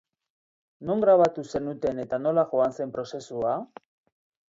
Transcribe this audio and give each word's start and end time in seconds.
Non 0.91 1.03
grabatu 1.03 1.45
zenuten 1.53 2.03
eta 2.07 2.21
nola 2.25 2.49
joan 2.55 2.77
zen 2.81 2.99
prozesua? 2.99 3.57